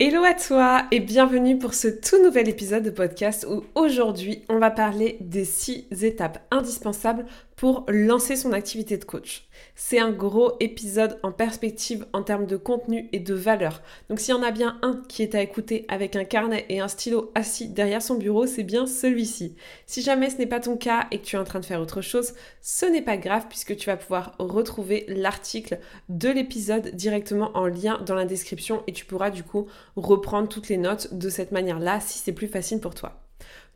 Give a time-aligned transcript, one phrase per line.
[0.00, 4.60] Hello à toi et bienvenue pour ce tout nouvel épisode de podcast où aujourd'hui on
[4.60, 7.26] va parler des 6 étapes indispensables
[7.58, 9.48] pour lancer son activité de coach.
[9.74, 13.82] C'est un gros épisode en perspective en termes de contenu et de valeur.
[14.08, 16.78] Donc s'il y en a bien un qui est à écouter avec un carnet et
[16.78, 19.56] un stylo assis derrière son bureau, c'est bien celui-ci.
[19.86, 21.80] Si jamais ce n'est pas ton cas et que tu es en train de faire
[21.80, 27.50] autre chose, ce n'est pas grave puisque tu vas pouvoir retrouver l'article de l'épisode directement
[27.56, 31.28] en lien dans la description et tu pourras du coup reprendre toutes les notes de
[31.28, 33.20] cette manière-là si c'est plus facile pour toi.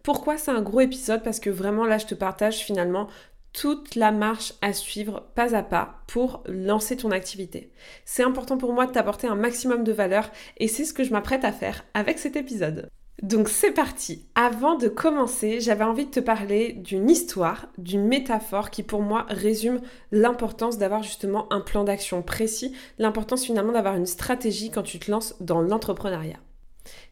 [0.03, 1.23] Pourquoi c'est un gros épisode?
[1.23, 3.09] Parce que vraiment là je te partage finalement
[3.53, 7.71] toute la marche à suivre pas à pas pour lancer ton activité.
[8.05, 11.13] C'est important pour moi de t'apporter un maximum de valeur et c'est ce que je
[11.13, 12.89] m'apprête à faire avec cet épisode.
[13.23, 14.27] Donc c'est parti.
[14.35, 19.27] Avant de commencer, j'avais envie de te parler d'une histoire, d'une métaphore qui pour moi
[19.29, 19.81] résume
[20.11, 25.11] l'importance d'avoir justement un plan d'action précis, l'importance finalement d'avoir une stratégie quand tu te
[25.11, 26.41] lances dans l'entrepreneuriat.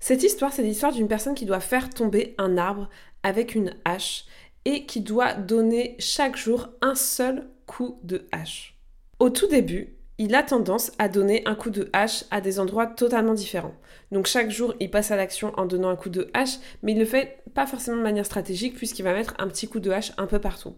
[0.01, 2.89] Cette histoire, c'est l'histoire d'une personne qui doit faire tomber un arbre
[3.23, 4.25] avec une hache
[4.65, 8.77] et qui doit donner chaque jour un seul coup de hache.
[9.19, 12.87] Au tout début, il a tendance à donner un coup de hache à des endroits
[12.87, 13.75] totalement différents.
[14.13, 16.97] Donc chaque jour, il passe à l'action en donnant un coup de hache, mais il
[16.97, 19.91] ne le fait pas forcément de manière stratégique puisqu'il va mettre un petit coup de
[19.91, 20.75] hache un peu partout.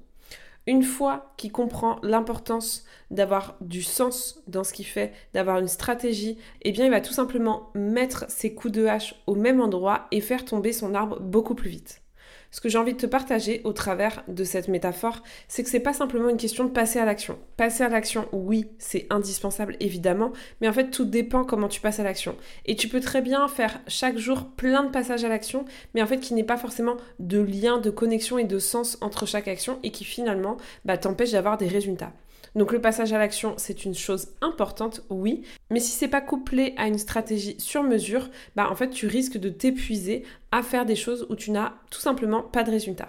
[0.69, 6.38] Une fois qu'il comprend l'importance d'avoir du sens dans ce qu'il fait, d'avoir une stratégie,
[6.62, 10.20] eh bien il va tout simplement mettre ses coups de hache au même endroit et
[10.20, 12.02] faire tomber son arbre beaucoup plus vite.
[12.53, 15.81] Ce que j'ai envie de te partager au travers de cette métaphore, c'est que c'est
[15.81, 17.39] pas simplement une question de passer à l'action.
[17.57, 21.99] Passer à l'action, oui, c'est indispensable évidemment, mais en fait tout dépend comment tu passes
[21.99, 22.37] à l'action.
[22.67, 25.65] Et tu peux très bien faire chaque jour plein de passages à l'action,
[25.95, 29.25] mais en fait qui n'est pas forcément de lien, de connexion et de sens entre
[29.25, 32.13] chaque action et qui finalement bah, t'empêche d'avoir des résultats.
[32.55, 36.75] Donc le passage à l'action, c'est une chose importante, oui, mais si c'est pas couplé
[36.77, 40.97] à une stratégie sur mesure, bah en fait tu risques de t'épuiser à faire des
[40.97, 43.09] choses où tu n'as tout simplement pas de résultat.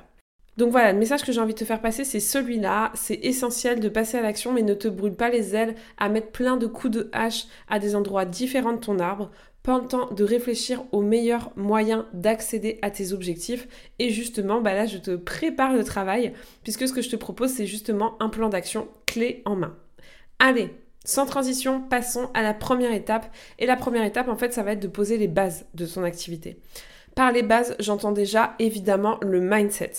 [0.56, 2.92] Donc voilà, le message que j'ai envie de te faire passer, c'est celui-là.
[2.94, 6.30] C'est essentiel de passer à l'action, mais ne te brûle pas les ailes à mettre
[6.30, 9.32] plein de coups de hache à des endroits différents de ton arbre.
[9.64, 13.68] Prends le temps de réfléchir aux meilleurs moyens d'accéder à tes objectifs.
[13.98, 17.52] Et justement, bah là, je te prépare le travail, puisque ce que je te propose,
[17.52, 19.76] c'est justement un plan d'action clé en main.
[20.40, 20.70] Allez,
[21.06, 23.34] sans transition, passons à la première étape.
[23.58, 26.04] Et la première étape, en fait, ça va être de poser les bases de ton
[26.04, 26.58] activité.
[27.16, 29.94] Par les bases, j'entends déjà évidemment le mindset.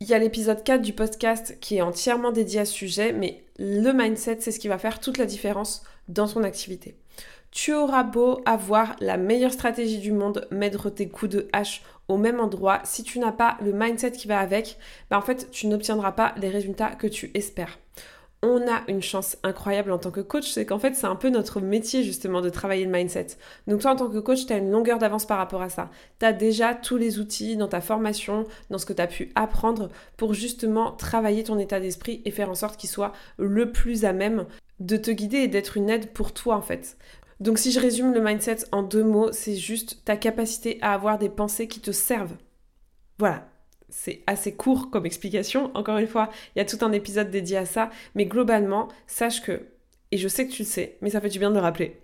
[0.00, 3.42] Il y a l'épisode 4 du podcast qui est entièrement dédié à ce sujet, mais
[3.58, 6.94] le mindset, c'est ce qui va faire toute la différence dans ton activité.
[7.50, 12.16] Tu auras beau avoir la meilleure stratégie du monde, mettre tes coups de hache au
[12.16, 14.78] même endroit, si tu n'as pas le mindset qui va avec,
[15.10, 17.78] bah tu n'obtiendras pas les résultats que tu espères
[18.42, 21.28] on a une chance incroyable en tant que coach, c'est qu'en fait c'est un peu
[21.28, 23.26] notre métier justement de travailler le mindset.
[23.66, 25.90] Donc toi en tant que coach, tu as une longueur d'avance par rapport à ça.
[26.18, 29.30] Tu as déjà tous les outils dans ta formation, dans ce que tu as pu
[29.34, 34.04] apprendre pour justement travailler ton état d'esprit et faire en sorte qu'il soit le plus
[34.06, 34.46] à même
[34.78, 36.96] de te guider et d'être une aide pour toi en fait.
[37.40, 41.18] Donc si je résume le mindset en deux mots, c'est juste ta capacité à avoir
[41.18, 42.36] des pensées qui te servent.
[43.18, 43.48] Voilà,
[43.88, 45.70] c'est assez court comme explication.
[45.74, 47.90] Encore une fois, il y a tout un épisode dédié à ça.
[48.14, 49.68] Mais globalement, sache que,
[50.12, 51.98] et je sais que tu le sais, mais ça fait du bien de le rappeler,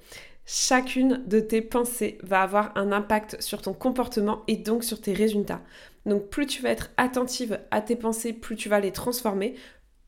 [0.46, 5.12] chacune de tes pensées va avoir un impact sur ton comportement et donc sur tes
[5.12, 5.60] résultats.
[6.06, 9.54] Donc plus tu vas être attentive à tes pensées, plus tu vas les transformer,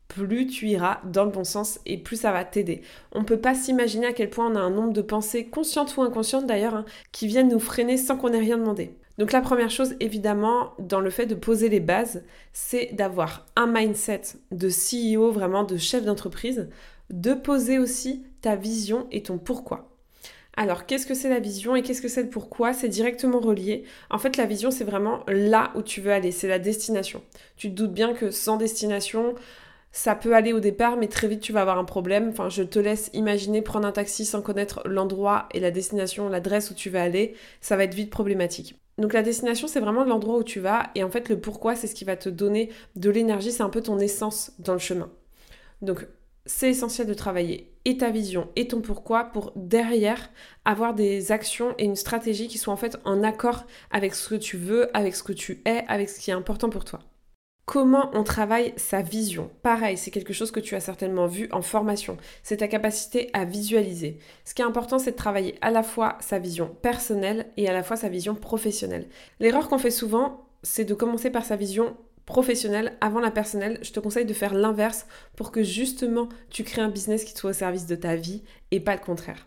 [0.08, 2.82] plus tu iras dans le bon sens et plus ça va t'aider.
[3.12, 5.96] On ne peut pas s'imaginer à quel point on a un nombre de pensées, conscientes
[5.96, 8.94] ou inconscientes d'ailleurs, hein, qui viennent nous freiner sans qu'on ait rien demandé.
[9.18, 12.22] Donc la première chose, évidemment, dans le fait de poser les bases,
[12.52, 14.22] c'est d'avoir un mindset
[14.52, 16.68] de CEO, vraiment de chef d'entreprise,
[17.10, 19.90] de poser aussi ta vision et ton pourquoi.
[20.56, 22.72] Alors, qu'est-ce que c'est la vision et qu'est-ce que c'est le pourquoi?
[22.72, 23.84] C'est directement relié.
[24.10, 27.22] En fait, la vision, c'est vraiment là où tu veux aller, c'est la destination.
[27.56, 29.36] Tu te doutes bien que sans destination,
[29.92, 32.28] ça peut aller au départ, mais très vite tu vas avoir un problème.
[32.28, 36.70] Enfin, je te laisse imaginer prendre un taxi sans connaître l'endroit et la destination, l'adresse
[36.70, 37.34] où tu vas aller.
[37.60, 38.76] Ça va être vite problématique.
[38.98, 40.90] Donc la destination, c'est vraiment l'endroit où tu vas.
[40.94, 43.52] Et en fait, le pourquoi, c'est ce qui va te donner de l'énergie.
[43.52, 45.10] C'est un peu ton essence dans le chemin.
[45.82, 46.06] Donc
[46.46, 50.30] c'est essentiel de travailler et ta vision et ton pourquoi pour derrière
[50.64, 54.34] avoir des actions et une stratégie qui soient en fait en accord avec ce que
[54.34, 57.00] tu veux, avec ce que tu es, avec ce qui est important pour toi.
[57.68, 61.60] Comment on travaille sa vision Pareil, c'est quelque chose que tu as certainement vu en
[61.60, 62.16] formation.
[62.42, 64.18] C'est ta capacité à visualiser.
[64.46, 67.74] Ce qui est important, c'est de travailler à la fois sa vision personnelle et à
[67.74, 69.06] la fois sa vision professionnelle.
[69.38, 71.94] L'erreur qu'on fait souvent, c'est de commencer par sa vision
[72.24, 73.80] professionnelle avant la personnelle.
[73.82, 75.06] Je te conseille de faire l'inverse
[75.36, 78.80] pour que justement tu crées un business qui soit au service de ta vie et
[78.80, 79.46] pas le contraire.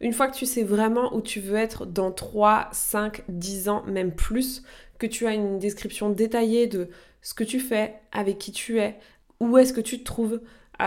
[0.00, 3.82] Une fois que tu sais vraiment où tu veux être dans 3, 5, 10 ans,
[3.86, 4.62] même plus,
[4.98, 6.88] que tu as une description détaillée de
[7.22, 8.98] ce que tu fais, avec qui tu es,
[9.40, 10.40] où est-ce que tu te trouves,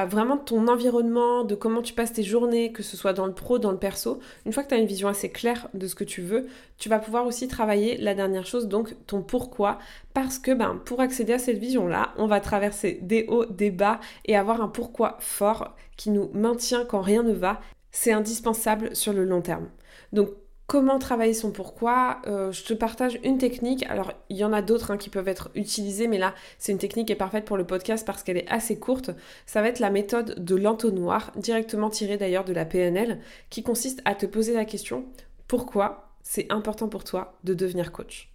[0.07, 3.59] vraiment ton environnement, de comment tu passes tes journées, que ce soit dans le pro,
[3.59, 4.19] dans le perso.
[4.45, 6.47] Une fois que tu as une vision assez claire de ce que tu veux,
[6.77, 9.79] tu vas pouvoir aussi travailler la dernière chose, donc ton pourquoi.
[10.13, 13.99] Parce que ben, pour accéder à cette vision-là, on va traverser des hauts, des bas
[14.25, 17.59] et avoir un pourquoi fort qui nous maintient quand rien ne va.
[17.91, 19.69] C'est indispensable sur le long terme.
[20.13, 20.29] Donc
[20.71, 23.85] Comment travailler son pourquoi euh, Je te partage une technique.
[23.89, 26.77] Alors, il y en a d'autres hein, qui peuvent être utilisées, mais là, c'est une
[26.77, 29.11] technique qui est parfaite pour le podcast parce qu'elle est assez courte.
[29.45, 33.19] Ça va être la méthode de l'entonnoir, directement tirée d'ailleurs de la PNL,
[33.49, 35.03] qui consiste à te poser la question
[35.49, 38.33] pourquoi c'est important pour toi de devenir coach?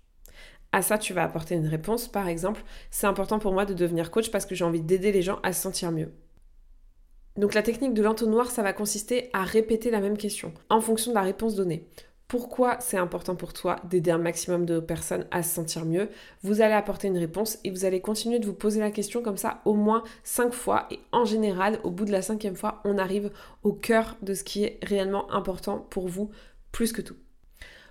[0.73, 2.07] À ça, tu vas apporter une réponse.
[2.07, 5.23] Par exemple, c'est important pour moi de devenir coach parce que j'ai envie d'aider les
[5.23, 6.13] gens à se sentir mieux.
[7.39, 11.13] Donc la technique de l'entonnoir, ça va consister à répéter la même question en fonction
[11.13, 11.87] de la réponse donnée
[12.29, 16.09] pourquoi c'est important pour toi d'aider un maximum de personnes à se sentir mieux.
[16.43, 19.37] Vous allez apporter une réponse et vous allez continuer de vous poser la question comme
[19.37, 20.87] ça au moins cinq fois.
[20.91, 23.31] Et en général, au bout de la cinquième fois, on arrive
[23.63, 26.31] au cœur de ce qui est réellement important pour vous,
[26.73, 27.17] plus que tout.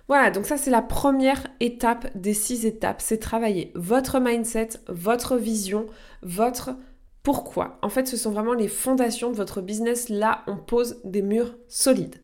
[0.08, 5.36] Voilà, donc ça c'est la première étape des six étapes, c'est travailler votre mindset, votre
[5.36, 5.86] vision,
[6.22, 6.76] votre
[7.24, 7.78] pourquoi.
[7.82, 10.08] En fait, ce sont vraiment les fondations de votre business.
[10.10, 12.22] Là, on pose des murs solides.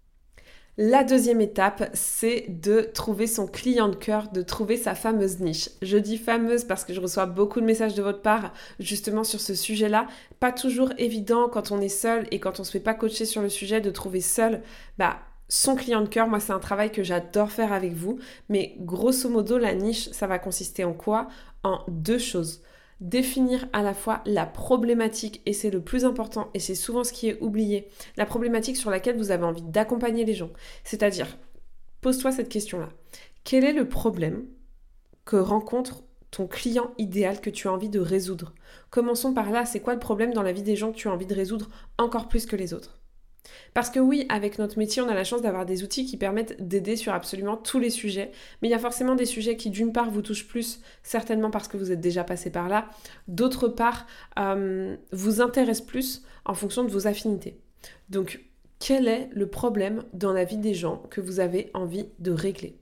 [0.84, 5.68] La deuxième étape, c'est de trouver son client de cœur, de trouver sa fameuse niche.
[5.80, 9.40] Je dis fameuse parce que je reçois beaucoup de messages de votre part justement sur
[9.40, 10.08] ce sujet-là.
[10.40, 13.42] Pas toujours évident quand on est seul et quand on se fait pas coacher sur
[13.42, 14.60] le sujet de trouver seul,
[14.98, 18.18] bah son client de cœur, moi c'est un travail que j'adore faire avec vous,
[18.48, 21.28] mais grosso modo la niche, ça va consister en quoi?
[21.62, 22.60] En deux choses
[23.02, 27.12] définir à la fois la problématique, et c'est le plus important, et c'est souvent ce
[27.12, 30.50] qui est oublié, la problématique sur laquelle vous avez envie d'accompagner les gens.
[30.84, 31.36] C'est-à-dire,
[32.00, 32.88] pose-toi cette question-là.
[33.44, 34.46] Quel est le problème
[35.24, 38.54] que rencontre ton client idéal que tu as envie de résoudre?
[38.90, 41.12] Commençons par là, c'est quoi le problème dans la vie des gens que tu as
[41.12, 43.01] envie de résoudre encore plus que les autres?
[43.74, 46.66] Parce que oui, avec notre métier, on a la chance d'avoir des outils qui permettent
[46.66, 48.30] d'aider sur absolument tous les sujets,
[48.60, 51.68] mais il y a forcément des sujets qui d'une part vous touchent plus, certainement parce
[51.68, 52.88] que vous êtes déjà passé par là,
[53.28, 54.06] d'autre part
[54.38, 57.58] euh, vous intéressent plus en fonction de vos affinités.
[58.10, 58.40] Donc,
[58.78, 62.81] quel est le problème dans la vie des gens que vous avez envie de régler?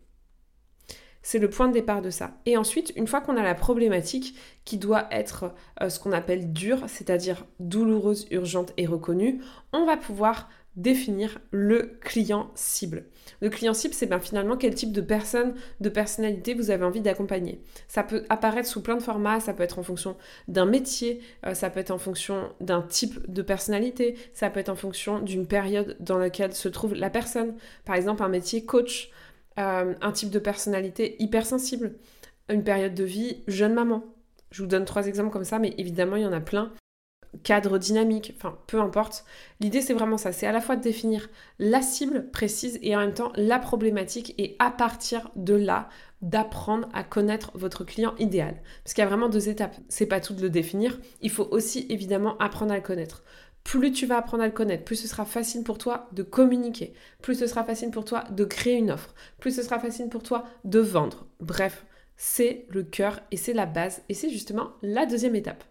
[1.22, 2.32] C'est le point de départ de ça.
[2.46, 4.34] Et ensuite, une fois qu'on a la problématique
[4.64, 5.52] qui doit être
[5.82, 9.40] euh, ce qu'on appelle dure, c'est-à-dire douloureuse, urgente et reconnue,
[9.72, 13.06] on va pouvoir définir le client cible.
[13.40, 17.00] Le client cible, c'est bien finalement quel type de personne, de personnalité vous avez envie
[17.00, 17.60] d'accompagner.
[17.88, 20.16] Ça peut apparaître sous plein de formats, ça peut être en fonction
[20.48, 24.68] d'un métier, euh, ça peut être en fonction d'un type de personnalité, ça peut être
[24.68, 27.56] en fonction d'une période dans laquelle se trouve la personne.
[27.84, 29.10] Par exemple, un métier coach,
[29.58, 31.94] euh, un type de personnalité hypersensible,
[32.48, 34.04] une période de vie jeune maman.
[34.50, 36.72] Je vous donne trois exemples comme ça, mais évidemment, il y en a plein
[37.42, 39.24] cadre dynamique, enfin peu importe.
[39.60, 41.28] L'idée c'est vraiment ça, c'est à la fois de définir
[41.58, 45.88] la cible précise et en même temps la problématique et à partir de là
[46.22, 48.60] d'apprendre à connaître votre client idéal.
[48.84, 51.48] Parce qu'il y a vraiment deux étapes, c'est pas tout de le définir, il faut
[51.50, 53.22] aussi évidemment apprendre à le connaître.
[53.64, 56.92] Plus tu vas apprendre à le connaître, plus ce sera facile pour toi de communiquer,
[57.22, 60.22] plus ce sera facile pour toi de créer une offre, plus ce sera facile pour
[60.22, 61.26] toi de vendre.
[61.40, 61.84] Bref,
[62.16, 65.64] c'est le cœur et c'est la base et c'est justement la deuxième étape.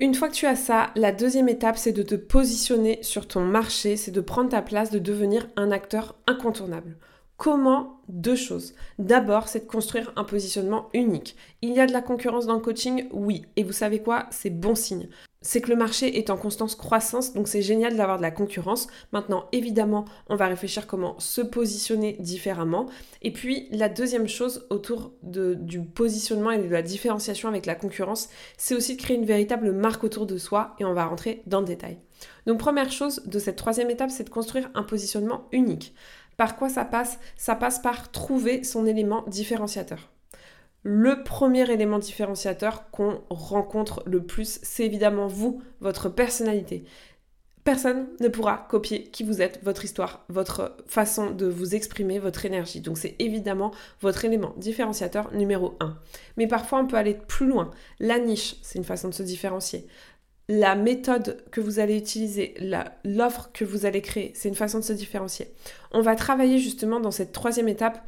[0.00, 3.40] Une fois que tu as ça, la deuxième étape, c'est de te positionner sur ton
[3.40, 6.96] marché, c'est de prendre ta place, de devenir un acteur incontournable.
[7.36, 8.00] Comment?
[8.08, 8.74] Deux choses.
[8.98, 11.36] D'abord, c'est de construire un positionnement unique.
[11.62, 13.44] Il y a de la concurrence dans le coaching, oui.
[13.56, 14.26] Et vous savez quoi?
[14.30, 15.08] C'est bon signe
[15.40, 18.88] c'est que le marché est en constante croissance, donc c'est génial d'avoir de la concurrence.
[19.12, 22.86] Maintenant, évidemment, on va réfléchir comment se positionner différemment.
[23.22, 28.28] Et puis, la deuxième chose autour du positionnement et de la différenciation avec la concurrence,
[28.56, 31.60] c'est aussi de créer une véritable marque autour de soi, et on va rentrer dans
[31.60, 31.98] le détail.
[32.46, 35.94] Donc, première chose de cette troisième étape, c'est de construire un positionnement unique.
[36.36, 37.18] Par quoi ça passe?
[37.36, 40.10] Ça passe par trouver son élément différenciateur.
[40.82, 46.84] Le premier élément différenciateur qu'on rencontre le plus, c'est évidemment vous, votre personnalité.
[47.64, 52.46] Personne ne pourra copier qui vous êtes, votre histoire, votre façon de vous exprimer, votre
[52.46, 52.80] énergie.
[52.80, 55.98] Donc c'est évidemment votre élément différenciateur numéro 1.
[56.38, 57.70] Mais parfois on peut aller plus loin.
[57.98, 59.86] La niche, c'est une façon de se différencier.
[60.48, 62.54] La méthode que vous allez utiliser,
[63.04, 65.52] l'offre que vous allez créer, c'est une façon de se différencier.
[65.92, 68.02] On va travailler justement dans cette troisième étape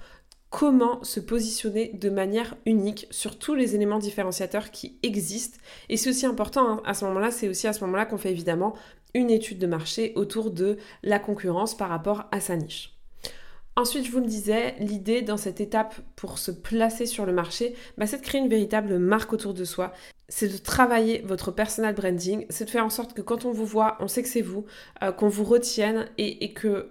[0.51, 5.59] comment se positionner de manière unique sur tous les éléments différenciateurs qui existent.
[5.89, 8.33] Et c'est aussi important hein, à ce moment-là, c'est aussi à ce moment-là qu'on fait
[8.33, 8.75] évidemment
[9.15, 12.97] une étude de marché autour de la concurrence par rapport à sa niche.
[13.77, 17.75] Ensuite, je vous le disais, l'idée dans cette étape pour se placer sur le marché,
[17.97, 19.93] bah, c'est de créer une véritable marque autour de soi.
[20.29, 23.65] C'est de travailler votre personal branding, c'est de faire en sorte que quand on vous
[23.65, 24.65] voit, on sait que c'est vous,
[25.03, 26.91] euh, qu'on vous retienne et que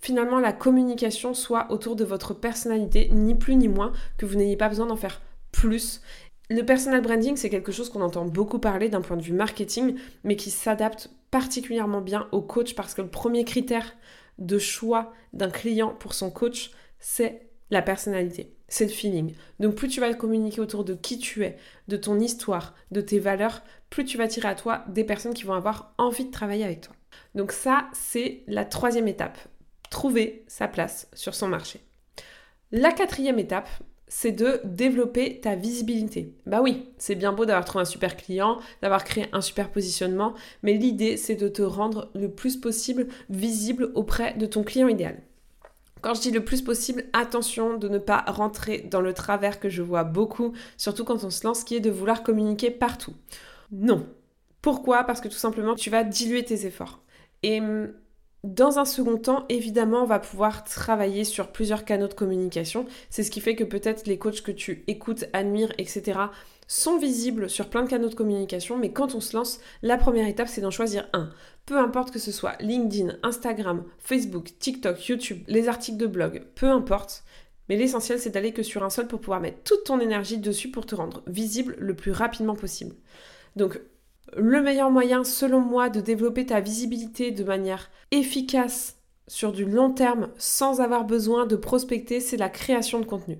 [0.00, 4.56] finalement la communication soit autour de votre personnalité, ni plus ni moins, que vous n'ayez
[4.56, 5.20] pas besoin d'en faire
[5.52, 6.00] plus.
[6.48, 9.96] Le personal branding, c'est quelque chose qu'on entend beaucoup parler d'un point de vue marketing,
[10.24, 13.94] mais qui s'adapte particulièrement bien au coach parce que le premier critère
[14.38, 19.34] de choix d'un client pour son coach, c'est la personnalité, c'est le feeling.
[19.60, 23.20] Donc plus tu vas communiquer autour de qui tu es, de ton histoire, de tes
[23.20, 26.64] valeurs, plus tu vas tirer à toi des personnes qui vont avoir envie de travailler
[26.64, 26.94] avec toi.
[27.34, 29.38] Donc ça, c'est la troisième étape
[29.90, 31.80] trouver sa place sur son marché.
[32.72, 33.68] La quatrième étape,
[34.10, 36.34] c'est de développer ta visibilité.
[36.46, 40.34] Bah oui, c'est bien beau d'avoir trouvé un super client, d'avoir créé un super positionnement,
[40.62, 45.22] mais l'idée c'est de te rendre le plus possible visible auprès de ton client idéal.
[46.00, 49.68] Quand je dis le plus possible, attention de ne pas rentrer dans le travers que
[49.68, 53.14] je vois beaucoup, surtout quand on se lance, qui est de vouloir communiquer partout.
[53.70, 54.06] Non.
[54.62, 55.04] Pourquoi?
[55.04, 57.00] Parce que tout simplement, tu vas diluer tes efforts.
[57.42, 57.92] Et hum,
[58.42, 62.86] dans un second temps, évidemment, on va pouvoir travailler sur plusieurs canaux de communication.
[63.10, 66.18] C'est ce qui fait que peut-être les coachs que tu écoutes, admires, etc.
[66.66, 70.26] sont visibles sur plein de canaux de communication, mais quand on se lance, la première
[70.26, 71.28] étape, c'est d'en choisir un.
[71.66, 76.66] Peu importe que ce soit LinkedIn, Instagram, Facebook, TikTok, YouTube, les articles de blog, peu
[76.66, 77.24] importe.
[77.68, 80.70] Mais l'essentiel, c'est d'aller que sur un seul pour pouvoir mettre toute ton énergie dessus
[80.70, 82.96] pour te rendre visible le plus rapidement possible.
[83.54, 83.80] Donc,
[84.36, 88.96] le meilleur moyen, selon moi, de développer ta visibilité de manière efficace
[89.30, 93.38] sur du long terme sans avoir besoin de prospecter, c'est la création de contenu.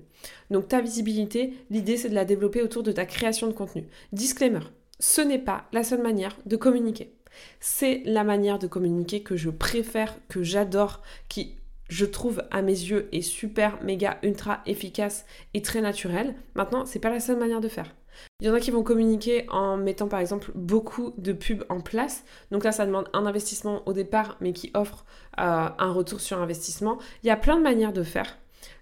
[0.49, 3.87] Donc ta visibilité, l'idée c'est de la développer autour de ta création de contenu.
[4.13, 4.61] Disclaimer,
[4.99, 7.13] ce n'est pas la seule manière de communiquer.
[7.59, 11.57] C'est la manière de communiquer que je préfère, que j'adore, qui
[11.89, 16.35] je trouve à mes yeux est super, méga, ultra efficace et très naturelle.
[16.55, 17.93] Maintenant, c'est pas la seule manière de faire.
[18.39, 21.81] Il y en a qui vont communiquer en mettant par exemple beaucoup de pubs en
[21.81, 22.23] place.
[22.51, 25.05] Donc là, ça demande un investissement au départ, mais qui offre
[25.39, 26.97] euh, un retour sur investissement.
[27.23, 28.37] Il y a plein de manières de faire.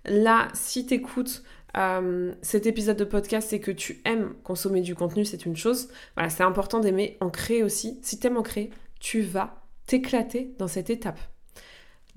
[0.05, 1.43] Là, si tu écoutes
[1.77, 5.89] euh, cet épisode de podcast et que tu aimes consommer du contenu, c'est une chose.
[6.15, 7.99] Voilà, c'est important d'aimer en créer aussi.
[8.01, 11.19] Si tu aimes en créer, tu vas t'éclater dans cette étape.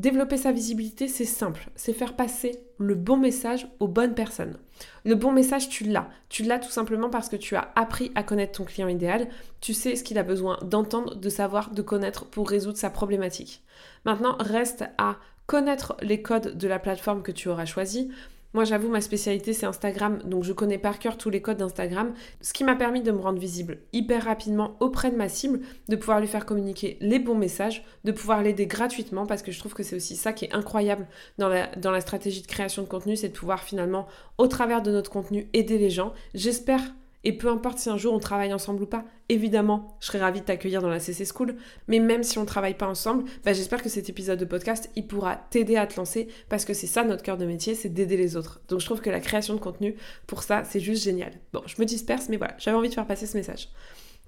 [0.02, 4.58] Développer sa visibilité, c'est simple, c'est faire passer le bon message aux bonnes personnes.
[5.04, 6.10] Le bon message, tu l'as.
[6.28, 9.28] Tu l'as tout simplement parce que tu as appris à connaître ton client idéal,
[9.60, 13.62] tu sais ce qu'il a besoin d'entendre, de savoir, de connaître pour résoudre sa problématique.
[14.04, 18.10] Maintenant, reste à connaître les codes de la plateforme que tu auras choisie,
[18.54, 22.12] moi, j'avoue, ma spécialité, c'est Instagram, donc je connais par cœur tous les codes d'Instagram,
[22.42, 25.96] ce qui m'a permis de me rendre visible hyper rapidement auprès de ma cible, de
[25.96, 29.72] pouvoir lui faire communiquer les bons messages, de pouvoir l'aider gratuitement, parce que je trouve
[29.72, 31.06] que c'est aussi ça qui est incroyable
[31.38, 34.06] dans la, dans la stratégie de création de contenu, c'est de pouvoir finalement,
[34.36, 36.12] au travers de notre contenu, aider les gens.
[36.34, 36.82] J'espère
[37.24, 40.40] et peu importe si un jour on travaille ensemble ou pas, évidemment, je serais ravie
[40.40, 41.56] de t'accueillir dans la CC School.
[41.88, 44.90] Mais même si on ne travaille pas ensemble, bah, j'espère que cet épisode de podcast,
[44.96, 47.88] il pourra t'aider à te lancer parce que c'est ça notre cœur de métier, c'est
[47.88, 48.60] d'aider les autres.
[48.68, 49.94] Donc je trouve que la création de contenu,
[50.26, 51.32] pour ça, c'est juste génial.
[51.52, 53.68] Bon, je me disperse, mais voilà, j'avais envie de faire passer ce message.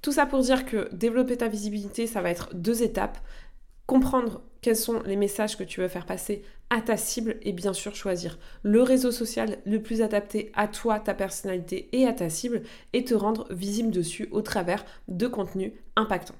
[0.05, 3.17] Tout ça pour dire que développer ta visibilité, ça va être deux étapes
[3.87, 7.73] comprendre quels sont les messages que tu veux faire passer à ta cible et bien
[7.73, 12.31] sûr choisir le réseau social le plus adapté à toi, ta personnalité et à ta
[12.31, 12.63] cible
[12.93, 16.35] et te rendre visible dessus au travers de contenus impactants.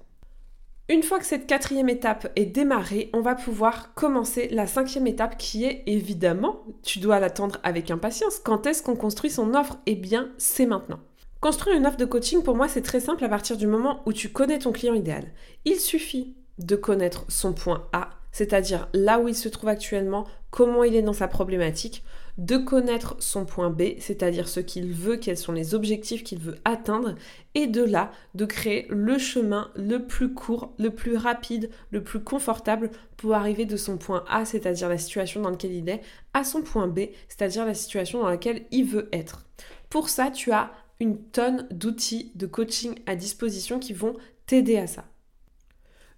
[0.91, 5.39] Une fois que cette quatrième étape est démarrée, on va pouvoir commencer la cinquième étape
[5.39, 9.79] qui est évidemment, tu dois l'attendre avec impatience, quand est-ce qu'on construit son offre?
[9.87, 11.01] Eh bien, c'est maintenant.
[11.41, 14.13] Construire une offre de coaching, pour moi, c'est très simple à partir du moment où
[14.13, 15.25] tu connais ton client idéal.
[15.65, 20.85] Il suffit de connaître son point A, c'est-à-dire là où il se trouve actuellement, comment
[20.85, 22.05] il est dans sa problématique,
[22.37, 26.57] de connaître son point B, c'est-à-dire ce qu'il veut, quels sont les objectifs qu'il veut
[26.65, 27.15] atteindre,
[27.55, 32.21] et de là, de créer le chemin le plus court, le plus rapide, le plus
[32.21, 36.01] confortable pour arriver de son point A, c'est-à-dire la situation dans laquelle il est,
[36.35, 39.47] à son point B, c'est-à-dire la situation dans laquelle il veut être.
[39.91, 44.89] Pour ça, tu as une tonne d'outils de coaching à disposition qui vont t'aider à
[44.89, 45.05] ça.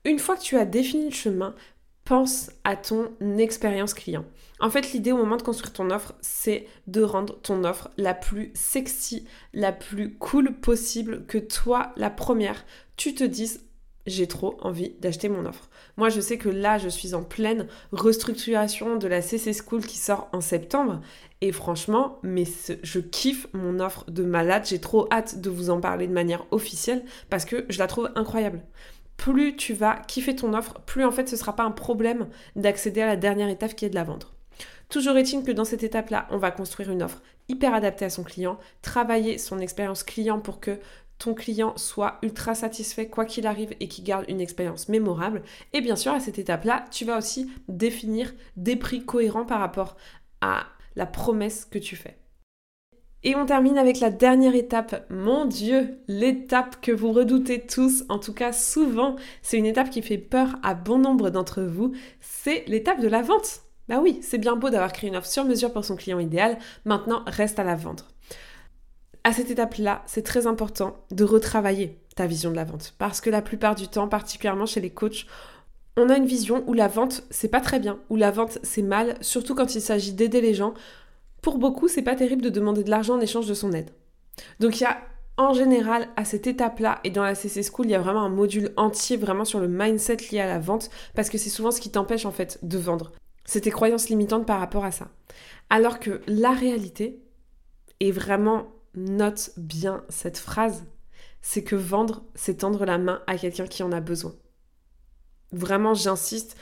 [0.06, 1.52] Une fois que tu as défini le chemin,
[2.04, 4.24] pense à ton expérience client.
[4.60, 8.14] En fait, l'idée au moment de construire ton offre, c'est de rendre ton offre la
[8.14, 12.64] plus sexy, la plus cool possible, que toi, la première,
[12.96, 13.64] tu te dises
[14.06, 15.68] j'ai trop envie d'acheter mon offre.
[15.96, 19.98] Moi, je sais que là, je suis en pleine restructuration de la CC School qui
[19.98, 21.00] sort en septembre.
[21.40, 22.44] Et franchement, mais
[22.84, 24.64] je kiffe mon offre de malade.
[24.64, 28.10] J'ai trop hâte de vous en parler de manière officielle parce que je la trouve
[28.14, 28.62] incroyable.
[29.16, 33.02] Plus tu vas kiffer ton offre, plus en fait ce sera pas un problème d'accéder
[33.02, 34.34] à la dernière étape qui est de la vendre.
[34.88, 38.22] Toujours est-il que dans cette étape-là, on va construire une offre hyper adaptée à son
[38.22, 40.78] client, travailler son expérience client pour que
[41.18, 45.42] ton client soit ultra satisfait quoi qu'il arrive et qu'il garde une expérience mémorable.
[45.72, 49.96] Et bien sûr, à cette étape-là, tu vas aussi définir des prix cohérents par rapport
[50.40, 52.18] à la promesse que tu fais.
[53.26, 55.04] Et on termine avec la dernière étape.
[55.10, 60.00] Mon Dieu, l'étape que vous redoutez tous, en tout cas souvent, c'est une étape qui
[60.00, 63.62] fait peur à bon nombre d'entre vous, c'est l'étape de la vente.
[63.88, 66.56] Bah oui, c'est bien beau d'avoir créé une offre sur mesure pour son client idéal,
[66.84, 68.06] maintenant reste à la vendre
[69.26, 72.94] à cette étape-là, c'est très important de retravailler ta vision de la vente.
[72.96, 75.26] Parce que la plupart du temps, particulièrement chez les coachs,
[75.96, 78.82] on a une vision où la vente, c'est pas très bien, où la vente, c'est
[78.82, 80.74] mal, surtout quand il s'agit d'aider les gens.
[81.46, 83.90] Pour beaucoup, c'est pas terrible de demander de l'argent en échange de son aide.
[84.58, 84.98] Donc il y a
[85.36, 88.28] en général, à cette étape-là, et dans la CC School, il y a vraiment un
[88.28, 91.80] module entier vraiment sur le mindset lié à la vente, parce que c'est souvent ce
[91.80, 93.12] qui t'empêche en fait de vendre.
[93.44, 95.06] C'est tes croyances limitantes par rapport à ça.
[95.70, 97.22] Alors que la réalité
[98.00, 100.84] est vraiment note bien cette phrase,
[101.42, 104.34] c'est que vendre, c'est tendre la main à quelqu'un qui en a besoin.
[105.52, 106.56] Vraiment, j'insiste.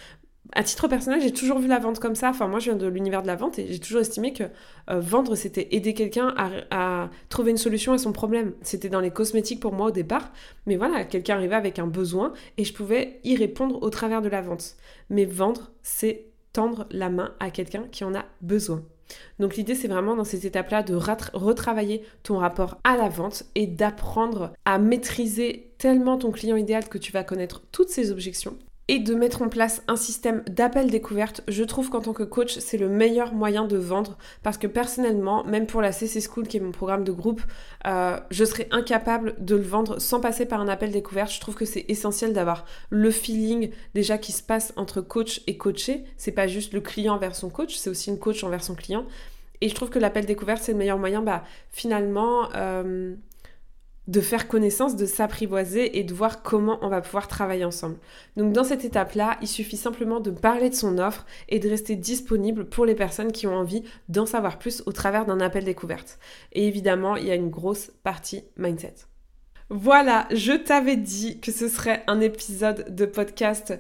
[0.53, 2.29] À titre personnel, j'ai toujours vu la vente comme ça.
[2.29, 4.45] Enfin, moi, je viens de l'univers de la vente et j'ai toujours estimé que
[4.91, 6.35] euh, vendre, c'était aider quelqu'un
[6.71, 8.53] à, trouver une solution à son problème.
[8.61, 10.33] C'était dans les cosmétiques pour moi au départ.
[10.67, 14.29] Mais voilà, quelqu'un arrivait avec un besoin et je pouvais y répondre au travers de
[14.29, 14.77] la vente.
[15.09, 18.83] Mais vendre, c'est tendre la main à quelqu'un qui en a besoin.
[19.39, 23.67] Donc l'idée c'est vraiment dans cette étape-là de retravailler ton rapport à la vente et
[23.67, 28.57] d'apprendre à maîtriser tellement ton client idéal que tu vas connaître toutes ses objections
[28.89, 32.59] et de mettre en place un système d'appel découverte, je trouve qu'en tant que coach,
[32.59, 36.59] c'est le meilleur moyen de vendre parce que personnellement, même pour la CC School qui
[36.59, 37.43] est mon programme de groupe,
[37.87, 41.33] euh, je serais incapable de le vendre sans passer par un appel découverte.
[41.33, 45.57] Je trouve que c'est essentiel d'avoir le feeling déjà qui se passe entre coach et
[45.57, 46.05] coaché.
[46.19, 49.07] C'est pas juste le client vers son coach, c'est aussi une coach envers son client.
[49.63, 53.15] Et je trouve que l'appel découverte, c'est le meilleur moyen, bah, finalement, euh,
[54.07, 57.97] de faire connaissance, de s'apprivoiser et de voir comment on va pouvoir travailler ensemble.
[58.37, 61.97] Donc dans cette étape-là, il suffit simplement de parler de son offre et de rester
[61.97, 66.19] disponible pour les personnes qui ont envie d'en savoir plus au travers d'un appel découverte.
[66.53, 68.95] Et évidemment, il y a une grosse partie mindset.
[69.71, 73.75] Voilà, je t'avais dit que ce serait un épisode de podcast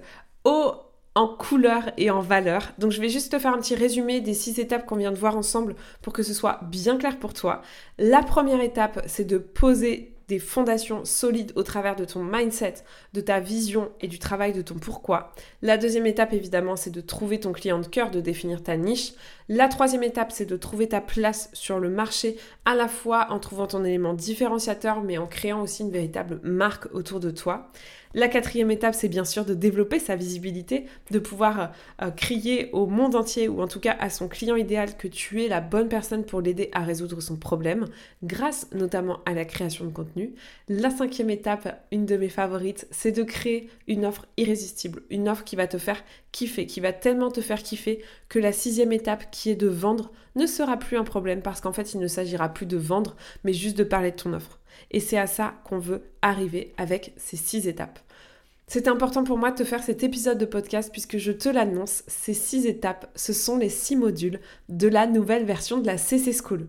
[0.44, 0.72] haut
[1.14, 2.72] en couleur et en valeur.
[2.78, 5.18] Donc je vais juste te faire un petit résumé des six étapes qu'on vient de
[5.18, 7.62] voir ensemble pour que ce soit bien clair pour toi.
[7.98, 12.74] La première étape, c'est de poser des fondations solides au travers de ton mindset,
[13.12, 15.32] de ta vision et du travail de ton pourquoi.
[15.62, 19.12] La deuxième étape, évidemment, c'est de trouver ton client de cœur, de définir ta niche.
[19.48, 23.38] La troisième étape, c'est de trouver ta place sur le marché, à la fois en
[23.38, 27.70] trouvant ton élément différenciateur, mais en créant aussi une véritable marque autour de toi.
[28.16, 32.86] La quatrième étape, c'est bien sûr de développer sa visibilité, de pouvoir euh, crier au
[32.86, 35.88] monde entier ou en tout cas à son client idéal que tu es la bonne
[35.88, 37.86] personne pour l'aider à résoudre son problème,
[38.22, 40.32] grâce notamment à la création de contenu.
[40.68, 45.42] La cinquième étape, une de mes favorites, c'est de créer une offre irrésistible, une offre
[45.42, 49.28] qui va te faire kiffer, qui va tellement te faire kiffer que la sixième étape
[49.32, 52.48] qui est de vendre ne sera plus un problème parce qu'en fait il ne s'agira
[52.48, 54.60] plus de vendre mais juste de parler de ton offre.
[54.90, 58.03] Et c'est à ça qu'on veut arriver avec ces six étapes.
[58.74, 62.02] C'est important pour moi de te faire cet épisode de podcast puisque je te l'annonce,
[62.08, 66.32] ces six étapes, ce sont les six modules de la nouvelle version de la CC
[66.32, 66.66] School.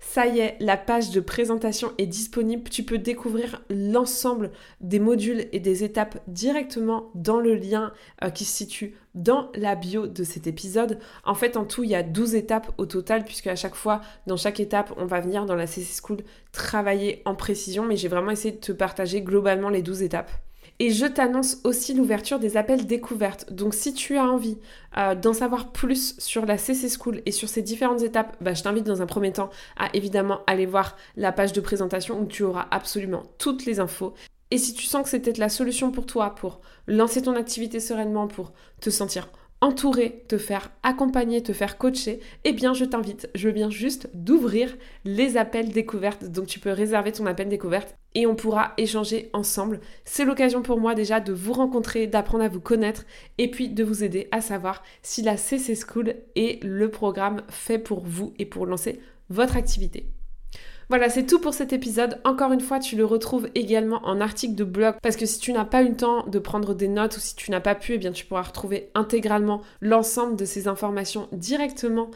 [0.00, 2.68] Ça y est, la page de présentation est disponible.
[2.68, 7.92] Tu peux découvrir l'ensemble des modules et des étapes directement dans le lien
[8.24, 10.98] euh, qui se situe dans la bio de cet épisode.
[11.24, 14.00] En fait, en tout, il y a 12 étapes au total, puisque à chaque fois,
[14.26, 16.18] dans chaque étape, on va venir dans la CC School
[16.50, 20.32] travailler en précision, mais j'ai vraiment essayé de te partager globalement les 12 étapes.
[20.80, 23.52] Et je t'annonce aussi l'ouverture des appels découvertes.
[23.52, 24.58] Donc si tu as envie
[24.96, 28.62] euh, d'en savoir plus sur la CC School et sur ces différentes étapes, bah, je
[28.62, 32.44] t'invite dans un premier temps à évidemment aller voir la page de présentation où tu
[32.44, 34.14] auras absolument toutes les infos.
[34.52, 37.80] Et si tu sens que c'est peut-être la solution pour toi pour lancer ton activité
[37.80, 39.28] sereinement, pour te sentir
[39.60, 44.76] entourer, te faire accompagner, te faire coacher, eh bien je t'invite, je viens juste d'ouvrir
[45.04, 46.24] les appels découvertes.
[46.24, 49.80] Donc tu peux réserver ton appel découverte et on pourra échanger ensemble.
[50.04, 53.04] C'est l'occasion pour moi déjà de vous rencontrer, d'apprendre à vous connaître
[53.38, 57.78] et puis de vous aider à savoir si la CC School est le programme fait
[57.78, 60.06] pour vous et pour lancer votre activité.
[60.88, 62.18] Voilà, c'est tout pour cet épisode.
[62.24, 65.52] Encore une fois, tu le retrouves également en article de blog parce que si tu
[65.52, 67.94] n'as pas eu le temps de prendre des notes ou si tu n'as pas pu,
[67.94, 72.10] eh bien tu pourras retrouver intégralement l'ensemble de ces informations directement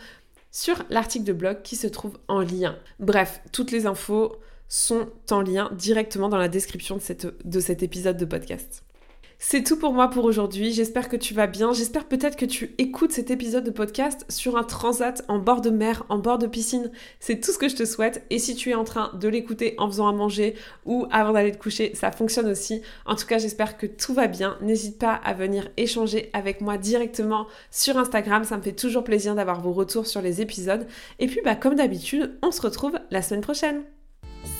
[0.51, 2.77] sur l'article de blog qui se trouve en lien.
[2.99, 4.37] Bref, toutes les infos
[4.69, 8.85] sont en lien directement dans la description de, de cet épisode de podcast.
[9.45, 10.71] C'est tout pour moi pour aujourd'hui.
[10.73, 11.73] J'espère que tu vas bien.
[11.73, 15.69] J'espère peut-être que tu écoutes cet épisode de podcast sur un transat en bord de
[15.69, 16.93] mer, en bord de piscine.
[17.19, 18.25] C'est tout ce que je te souhaite.
[18.31, 20.55] Et si tu es en train de l'écouter en faisant à manger
[20.87, 22.83] ou avant d'aller te coucher, ça fonctionne aussi.
[23.05, 24.57] En tout cas, j'espère que tout va bien.
[24.63, 28.45] N'hésite pas à venir échanger avec moi directement sur Instagram.
[28.45, 30.87] Ça me fait toujours plaisir d'avoir vos retours sur les épisodes.
[31.19, 33.83] Et puis, bah, comme d'habitude, on se retrouve la semaine prochaine.